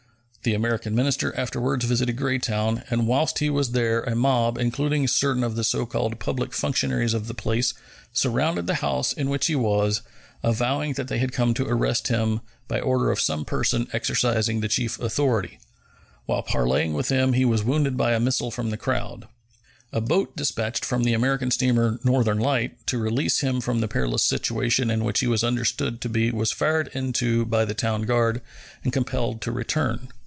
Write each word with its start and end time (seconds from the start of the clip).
The 0.43 0.55
American 0.55 0.95
minister 0.95 1.37
afterwards 1.37 1.85
visited 1.85 2.15
Greytown, 2.17 2.81
and 2.89 3.05
whilst 3.07 3.37
he 3.37 3.49
was 3.51 3.73
there 3.73 4.01
a 4.01 4.15
mob, 4.15 4.57
including 4.57 5.07
certain 5.07 5.43
of 5.43 5.55
the 5.55 5.63
so 5.63 5.85
called 5.85 6.17
public 6.17 6.51
functionaries 6.51 7.13
of 7.13 7.27
the 7.27 7.35
place, 7.35 7.75
surrounded 8.11 8.65
the 8.65 8.73
house 8.81 9.13
in 9.13 9.29
which 9.29 9.45
he 9.45 9.55
was, 9.55 10.01
avowing 10.41 10.93
that 10.93 11.09
they 11.09 11.19
had 11.19 11.31
come 11.31 11.53
to 11.53 11.67
arrest 11.67 12.07
him 12.07 12.41
by 12.67 12.79
order 12.79 13.11
of 13.11 13.21
some 13.21 13.45
person 13.45 13.87
exercising 13.93 14.61
the 14.61 14.67
chief 14.67 14.99
authority. 14.99 15.59
While 16.25 16.41
parleying 16.41 16.93
with 16.93 17.09
them 17.09 17.33
he 17.33 17.45
was 17.45 17.63
wounded 17.63 17.95
by 17.95 18.13
a 18.13 18.19
missile 18.19 18.49
from 18.49 18.71
the 18.71 18.77
crowd. 18.77 19.27
A 19.93 20.01
boat 20.01 20.35
dispatched 20.35 20.83
from 20.83 21.03
the 21.03 21.13
American 21.13 21.51
steamer 21.51 21.99
Northern 22.03 22.39
Light 22.39 22.87
to 22.87 22.97
release 22.97 23.41
him 23.41 23.61
from 23.61 23.79
the 23.79 23.87
perilous 23.87 24.23
situation 24.23 24.89
in 24.89 25.03
which 25.03 25.19
he 25.19 25.27
was 25.27 25.43
understood 25.43 26.01
to 26.01 26.09
be 26.09 26.31
was 26.31 26.51
fired 26.51 26.87
into 26.93 27.45
by 27.45 27.63
the 27.63 27.75
town 27.75 28.01
guard 28.07 28.41
and 28.83 28.91
compelled 28.91 29.39
to 29.43 29.51
return. 29.51 30.07